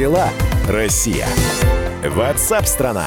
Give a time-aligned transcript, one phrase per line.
[0.00, 0.30] дела,
[0.66, 1.28] Россия?
[2.02, 3.06] Ватсап-страна!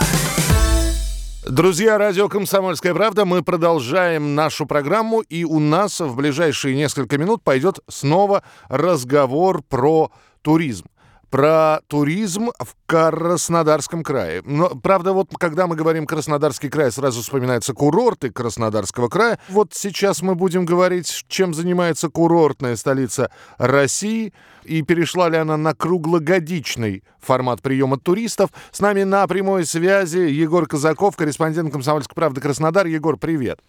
[1.43, 7.43] Друзья, радио «Комсомольская правда», мы продолжаем нашу программу, и у нас в ближайшие несколько минут
[7.43, 10.11] пойдет снова разговор про
[10.43, 10.85] туризм
[11.33, 14.43] про туризм в Краснодарском крае.
[14.45, 19.39] Но, правда, вот когда мы говорим Краснодарский край, сразу вспоминаются курорты Краснодарского края.
[19.49, 24.31] Вот сейчас мы будем говорить, чем занимается курортная столица России
[24.63, 28.51] и перешла ли она на круглогодичный формат приема туристов.
[28.71, 32.85] С нами на прямой связи Егор Казаков, корреспондент «Комсомольской правды» Краснодар.
[32.85, 33.59] Егор, привет.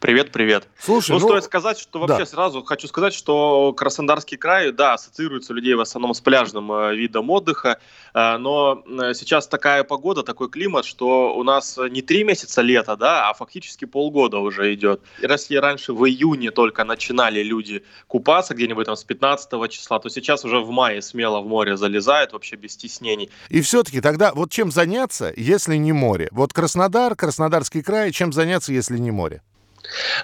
[0.00, 0.68] Привет, привет.
[0.78, 2.26] Слушай, ну, ну стоит сказать, что вообще да.
[2.26, 7.30] сразу хочу сказать, что Краснодарский край, да, ассоциируется людей в основном с пляжным э, видом
[7.30, 7.78] отдыха,
[8.14, 12.96] э, но э, сейчас такая погода, такой климат, что у нас не три месяца лета,
[12.96, 15.00] да, а фактически полгода уже идет.
[15.20, 20.44] Если раньше в июне только начинали люди купаться где-нибудь там с 15 числа, то сейчас
[20.44, 23.30] уже в мае смело в море залезают вообще без стеснений.
[23.48, 26.28] И все-таки тогда вот чем заняться, если не море?
[26.32, 29.42] Вот Краснодар, Краснодарский край, чем заняться, если не море?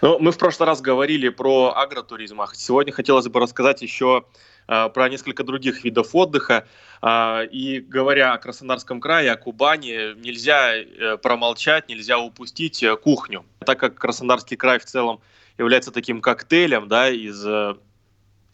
[0.03, 4.25] Ну, мы в прошлый раз говорили про агротуризм, а сегодня хотелось бы рассказать еще
[4.69, 6.67] э, про несколько других видов отдыха.
[7.03, 13.45] Э, и говоря о Краснодарском крае, о Кубани, нельзя э, промолчать, нельзя упустить э, кухню.
[13.65, 15.21] Так как Краснодарский край в целом
[15.59, 17.75] является таким коктейлем да, из э,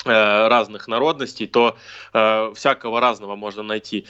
[0.07, 1.79] разных народностей, то
[2.13, 4.07] всякого разного можно найти.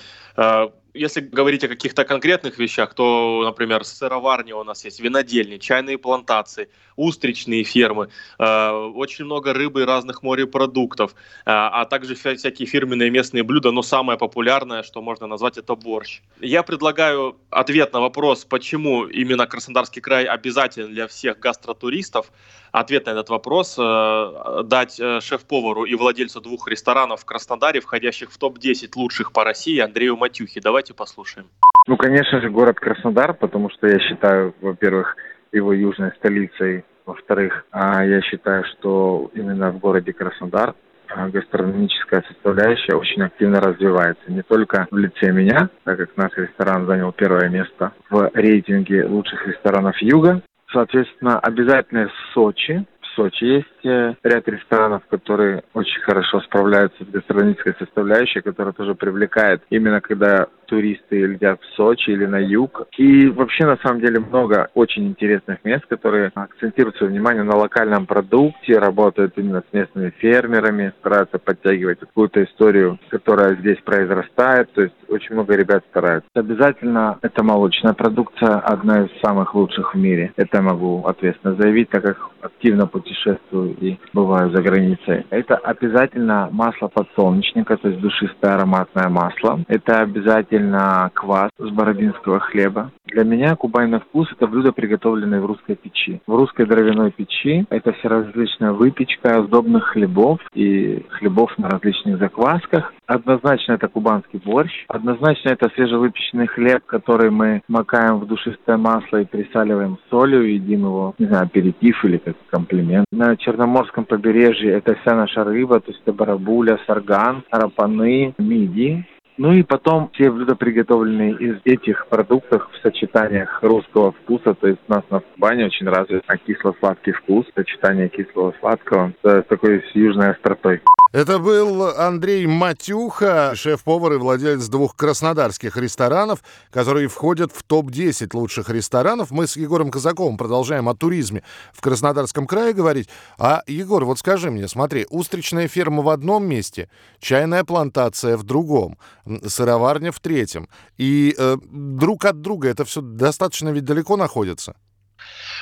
[0.95, 6.69] Если говорить о каких-то конкретных вещах, то, например, сыроварни у нас есть, винодельни, чайные плантации,
[6.97, 11.15] устричные фермы, э, очень много рыбы и разных морепродуктов, э,
[11.47, 16.21] а также всякие фирменные местные блюда, но самое популярное, что можно назвать, это борщ.
[16.41, 22.31] Я предлагаю ответ на вопрос, почему именно Краснодарский край обязателен для всех гастротуристов,
[22.75, 28.33] ответ на этот вопрос э, дать э, шеф-повару и владельцу двух ресторанов в Краснодаре, входящих
[28.33, 30.61] в топ-10 лучших по России, Андрею Матюхе.
[30.61, 31.47] Давайте послушаем.
[31.87, 35.17] Ну, конечно же, город Краснодар, потому что я считаю, во-первых,
[35.53, 40.75] его южной столицей, во-вторых, а я считаю, что именно в городе Краснодар
[41.09, 44.33] а, гастрономическая составляющая очень активно развивается.
[44.33, 49.47] Не только в лице меня, так как наш ресторан занял первое место в рейтинге лучших
[49.47, 50.43] ресторанов Юга,
[50.75, 52.85] Соответственно, обязательно в Сочи.
[53.01, 58.97] В Сочи есть э, ряд ресторанов, которые очень хорошо справляются с гастрономической составляющей, которая тоже
[58.97, 62.89] привлекает именно когда туристы летят в Сочи или на юг.
[62.99, 68.07] И вообще, на самом деле, много очень интересных мест, которые акцентируют свое внимание на локальном
[68.07, 74.73] продукте, работают именно с местными фермерами, стараются подтягивать какую-то историю, которая здесь произрастает.
[74.73, 76.29] То есть очень много ребят стараются.
[76.35, 80.33] Обязательно это молочная продукция, одна из самых лучших в мире.
[80.37, 85.25] Это могу ответственно заявить, так как активно путешествую и бываю за границей.
[85.31, 89.61] Это обязательно масло подсолнечника, то есть душистое ароматное масло.
[89.69, 92.91] Это обязательно обязательно квас с бородинского хлеба.
[93.07, 96.21] Для меня Кубань на вкус– это блюдо, приготовленное в русской печи.
[96.27, 102.93] В русской дровяной печи это все различная выпечка сдобных хлебов и хлебов на различных заквасках.
[103.07, 104.73] Однозначно это кубанский борщ.
[104.89, 110.81] Однозначно это свежевыпеченный хлеб, который мы макаем в душистое масло и присаливаем солью, и едим
[110.81, 113.07] его, не знаю, аперитив или как комплимент.
[113.13, 119.07] На Черноморском побережье это вся наша рыба, то есть это барабуля, сарган, рапаны, миди.
[119.37, 124.79] Ну и потом все блюда, приготовленные из этих продуктов в сочетаниях русского вкуса, то есть
[124.87, 130.81] у нас на бане очень развит кисло-сладкий вкус, сочетание кислого-сладкого с такой с южной остротой.
[131.15, 136.43] Это был Андрей Матюха, шеф-повар и владелец двух краснодарских ресторанов,
[136.73, 139.31] которые входят в топ-10 лучших ресторанов.
[139.31, 143.09] Мы с Егором Казаковым продолжаем о туризме в Краснодарском крае говорить.
[143.39, 148.99] А, Егор, вот скажи мне, смотри, устричная ферма в одном месте, чайная плантация в другом,
[149.47, 150.69] сыроварня в третьем.
[150.99, 154.75] И э, друг от друга это все достаточно ведь далеко находится.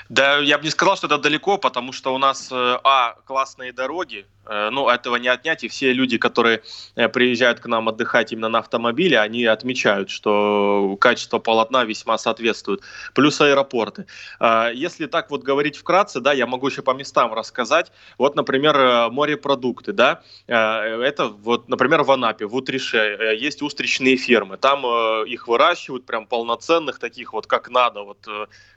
[0.08, 3.72] Да, я бы не сказал, что это далеко, потому что у нас, э, а, классные
[3.72, 6.62] дороги, Э, ну, этого не отнять, и все люди, которые
[6.96, 12.80] э, приезжают к нам отдыхать именно на автомобиле, они отмечают, что качество полотна весьма соответствует.
[13.14, 14.06] Плюс аэропорты.
[14.40, 17.92] Э, если так вот говорить вкратце, да, я могу еще по местам рассказать.
[18.18, 24.56] Вот, например, морепродукты, да, это вот, например, в Анапе, в Утрише есть устричные фермы.
[24.56, 24.84] Там
[25.24, 28.26] их выращивают прям полноценных, таких вот как надо, вот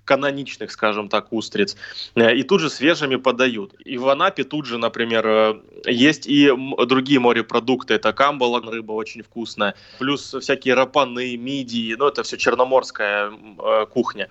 [0.06, 1.78] каноничных, скажем так, устриц,
[2.16, 3.74] и тут же свежими подают.
[3.86, 6.52] И в Анапе тут же, например, есть и
[6.86, 7.94] другие морепродукты.
[7.94, 13.32] Это камбала, рыба очень вкусная, плюс всякие рапаны, мидии, ну это все черноморская
[13.90, 14.28] кухня.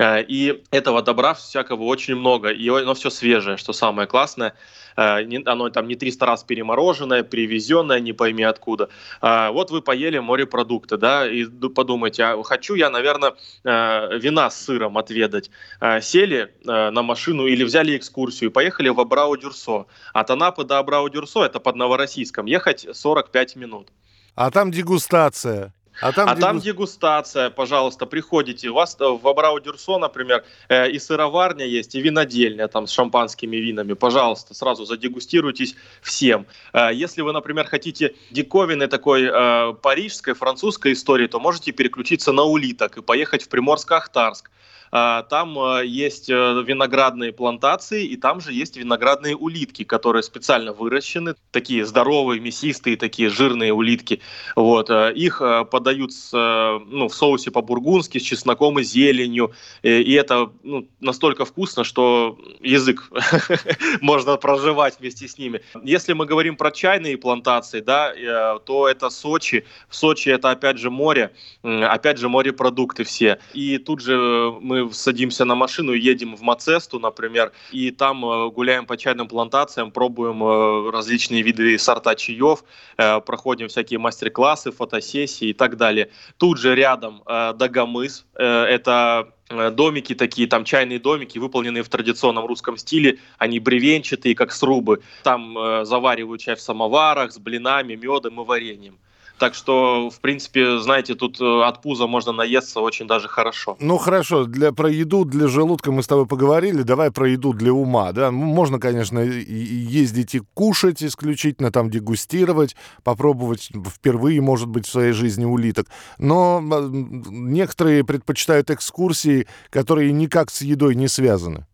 [0.00, 4.54] И этого добра всякого очень много, и оно все свежее, что самое классное.
[4.96, 8.88] Э, оно там не 300 раз перемороженное, привезенное, не пойми откуда.
[9.20, 13.34] Вот вы поели морепродукты, да, и подумайте, а хочу я, наверное,
[13.64, 15.50] э, вина с сыром отведать.
[15.96, 19.86] Э, сели на машину или взяли экскурсию, поехали в Абрау-Дюрсо.
[20.12, 23.88] От Анапы до Абрау-Дюрсо, это под Новороссийском, ехать 45 минут.
[24.34, 25.72] А там дегустация.
[26.00, 26.40] А там, а дегу...
[26.46, 28.68] там дегустация, пожалуйста, приходите.
[28.68, 32.92] У вас э, в Абрау Дюрсо, например, э, и сыроварня есть, и винодельня там с
[32.92, 33.94] шампанскими винами.
[33.94, 36.46] Пожалуйста, сразу задегустируйтесь всем.
[36.72, 42.44] Э, если вы, например, хотите диковины такой э, парижской, французской истории, то можете переключиться на
[42.44, 44.50] улиток и поехать в Приморско-Ахтарск.
[44.90, 50.72] А, там а, есть э, виноградные плантации, и там же есть виноградные улитки, которые специально
[50.72, 54.20] выращены, такие здоровые, мясистые, такие жирные улитки.
[54.56, 54.90] Вот.
[54.90, 59.52] Э, их э, подают с, ну, в соусе по-бургундски, с чесноком и зеленью,
[59.82, 63.10] и это ну, настолько вкусно, что язык
[64.00, 65.62] можно проживать вместе с ними.
[65.82, 69.64] Если мы говорим про чайные плантации, да, то это Сочи.
[69.88, 71.32] В Сочи это опять же море,
[71.62, 73.38] опять же морепродукты все.
[73.52, 78.50] И тут же мы садимся на машину и едем в Мацесту, например, и там э,
[78.50, 82.64] гуляем по чайным плантациям, пробуем э, различные виды сорта чаев,
[82.96, 86.10] э, проходим всякие мастер-классы, фотосессии и так далее.
[86.36, 93.18] Тут же рядом Дагомыс, это домики такие, там чайные домики, выполненные в традиционном русском стиле,
[93.38, 95.02] они бревенчатые, как срубы.
[95.22, 98.98] Там заваривают чай в самоварах с блинами, медом и вареньем.
[99.38, 103.76] Так что, в принципе, знаете, тут э, от пуза можно наесться очень даже хорошо.
[103.80, 107.72] Ну хорошо, для, про еду для желудка мы с тобой поговорили, давай про еду для
[107.72, 108.12] ума.
[108.12, 108.30] Да?
[108.30, 112.74] Можно, конечно, ездить и кушать исключительно, там дегустировать,
[113.04, 115.86] попробовать впервые, может быть, в своей жизни улиток.
[116.18, 121.66] Но некоторые предпочитают экскурсии, которые никак с едой не связаны.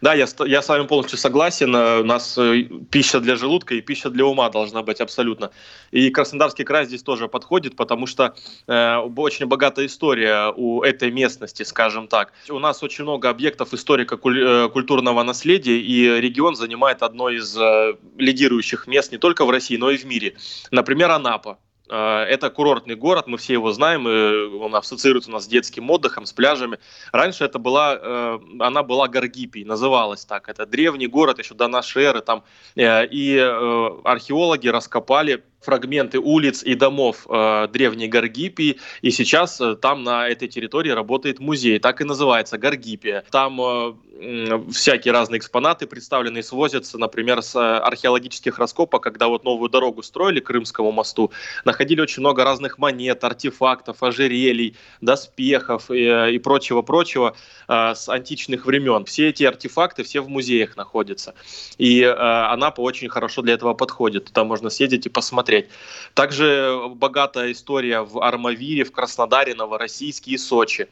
[0.00, 1.74] Да, я, я с вами полностью согласен.
[1.74, 5.50] Э, у нас э, пища для желудка и пища для ума должна быть абсолютно.
[5.90, 8.34] И Краснодарский край здесь тоже подходит, потому что
[8.66, 12.32] э, очень богатая история у этой местности, скажем так.
[12.48, 18.86] У нас очень много объектов историко-культурного э, наследия, и регион занимает одно из э, лидирующих
[18.86, 20.36] мест не только в России, но и в мире.
[20.70, 21.58] Например, Анапа.
[21.90, 26.24] А, это курортный город, мы все его знаем, он ассоциируется у нас с детским отдыхом,
[26.24, 26.78] с пляжами.
[27.12, 30.48] Раньше это была, э, она была Гаргипией, называлась так.
[30.48, 32.20] Это древний город еще до нашей эры.
[32.20, 32.44] Там,
[32.76, 39.76] э, и э, археологи раскопали фрагменты улиц и домов э, древней Гаргипии, и сейчас э,
[39.76, 43.24] там на этой территории работает музей, так и называется Гаргипия.
[43.30, 49.44] Там э, э, всякие разные экспонаты представлены и свозятся, например, с археологических раскопок, когда вот
[49.44, 51.30] новую дорогу строили к Крымскому мосту,
[51.64, 57.36] находили очень много разных монет, артефактов, ожерелий, доспехов и, э, и прочего-прочего
[57.68, 59.04] э, с античных времен.
[59.04, 61.34] Все эти артефакты, все в музеях находятся.
[61.76, 64.26] И э, Анапа очень хорошо для этого подходит.
[64.26, 65.68] Туда можно съездить и посмотреть посмотреть.
[66.14, 70.88] Также богатая история в Армавире, в Краснодаре, Новороссийске и Сочи.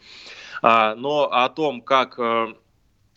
[0.62, 2.55] А, но о том, как э,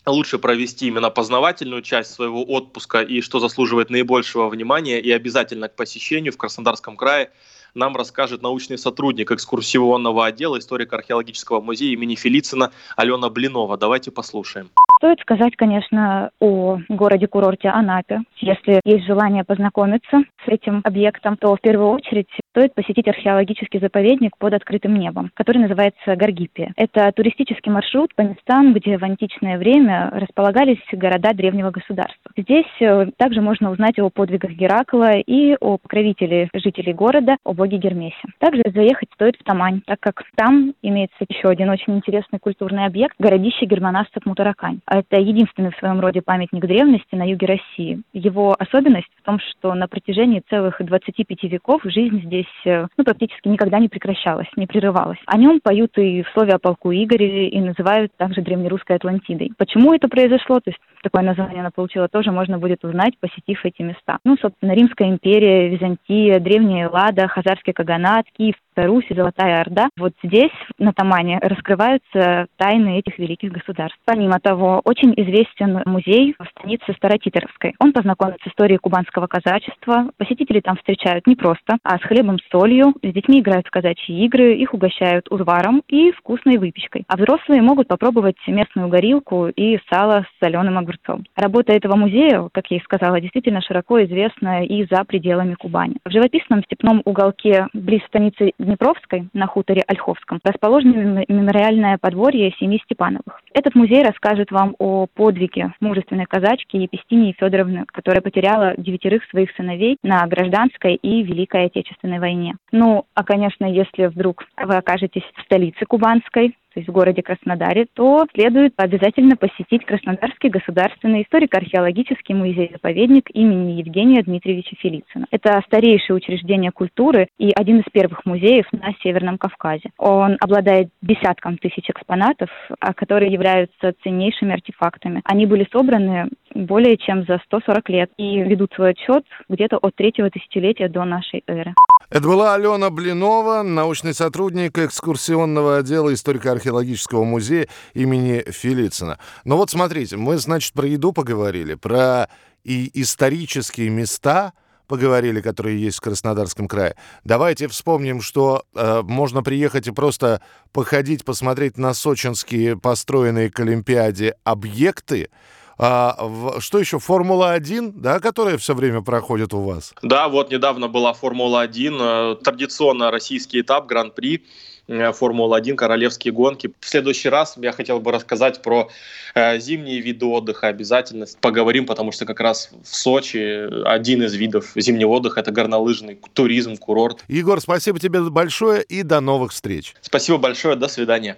[0.05, 5.75] лучше провести именно познавательную часть своего отпуска и что заслуживает наибольшего внимания и обязательно к
[5.75, 7.31] посещению в Краснодарском крае,
[7.73, 13.77] нам расскажет научный сотрудник экскурсионного отдела историко-археологического музея имени Фелицина Алена Блинова.
[13.77, 14.69] Давайте послушаем.
[15.01, 18.19] Стоит сказать, конечно, о городе-курорте Анапе.
[18.37, 24.37] Если есть желание познакомиться с этим объектом, то в первую очередь стоит посетить археологический заповедник
[24.37, 26.73] под открытым небом, который называется Гаргипия.
[26.75, 32.31] Это туристический маршрут по местам, где в античное время располагались города древнего государства.
[32.37, 37.77] Здесь э, также можно узнать о подвигах Геракла и о покровителе жителей города, о боге
[37.77, 38.21] Гермесе.
[38.37, 43.15] Также заехать стоит в Тамань, так как там имеется еще один очень интересный культурный объект–
[43.19, 44.81] городище германастов Мутаракань.
[44.91, 48.01] Это единственный в своем роде памятник древности на юге России.
[48.11, 53.47] Его особенность в том, что на протяжении целых 25 веков жизнь здесь э, ну, практически
[53.47, 55.17] никогда не прекращалась, не прерывалась.
[55.27, 59.53] О нем поют и в слове о полку Игоре, и называют также древнерусской Атлантидой.
[59.57, 63.83] Почему это произошло, то есть такое название она получила, тоже можно будет узнать, посетив эти
[63.83, 64.17] места.
[64.25, 69.89] Ну, собственно, Римская империя, Византия, Древняя Эллада, Хазарский Каганат, Киев, Русь и Золотая Орда.
[69.97, 73.99] Вот здесь, на Тамане, раскрываются тайны этих великих государств.
[74.05, 77.75] Помимо того, очень известен музей в станице Старотитеровской.
[77.79, 80.09] Он познакомит с историей кубанского казачества.
[80.17, 82.93] Посетители там встречают не просто, а с хлебом с солью.
[83.01, 87.03] С детьми играют в казачьи игры, их угощают узваром и вкусной выпечкой.
[87.07, 91.23] А взрослые могут попробовать местную горилку и сало с соленым огурцом.
[91.35, 95.97] Работа этого музея, как я и сказала, действительно широко известна и за пределами Кубани.
[96.05, 103.41] В живописном степном уголке близ станицы Днепровской на хуторе Ольховском расположено мемориальное подворье семьи Степановых.
[103.53, 109.97] Этот музей расскажет вам о подвиге мужественной казачки Епистинии Федоровны, которая потеряла девятерых своих сыновей
[110.03, 112.55] на гражданской и Великой Отечественной войне.
[112.71, 117.85] Ну, а, конечно, если вдруг вы окажетесь в столице кубанской, то есть в городе Краснодаре,
[117.93, 125.25] то следует обязательно посетить Краснодарский государственный историко-археологический музей-заповедник имени Евгения Дмитриевича Фелицына.
[125.31, 129.89] Это старейшее учреждение культуры и один из первых музеев на Северном Кавказе.
[129.97, 132.49] Он обладает десятком тысяч экспонатов,
[132.79, 135.21] а которые являются ценнейшими артефактами.
[135.25, 140.29] Они были собраны более чем за 140 лет и ведут свой отчет где-то от третьего
[140.29, 141.73] тысячелетия до нашей эры.
[142.09, 149.17] Это была Алена Блинова, научный сотрудник экскурсионного отдела историко-археологического музея имени Филицына.
[149.45, 152.27] Но вот смотрите, мы, значит, про еду поговорили, про
[152.63, 154.53] и исторические места
[154.87, 156.95] поговорили, которые есть в Краснодарском крае.
[157.23, 160.41] Давайте вспомним, что э, можно приехать и просто
[160.73, 165.29] походить, посмотреть на сочинские построенные к Олимпиаде объекты,
[165.77, 166.99] а, в, что еще?
[166.99, 169.93] Формула-1, да, которая все время проходит у вас?
[170.01, 174.45] Да, вот недавно была Формула-1, э, традиционно российский этап, Гран-при.
[174.87, 176.71] Э, Формула-1, королевские гонки.
[176.79, 178.89] В следующий раз я хотел бы рассказать про
[179.35, 180.67] э, зимние виды отдыха.
[180.67, 186.19] Обязательно поговорим, потому что как раз в Сочи один из видов зимнего отдыха– это горнолыжный
[186.33, 187.23] туризм, курорт.
[187.27, 189.95] Егор, спасибо тебе большое и до новых встреч.
[190.01, 191.37] Спасибо большое, до свидания.